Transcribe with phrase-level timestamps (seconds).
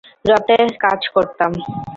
[0.25, 1.51] রতে কাজ করতাম।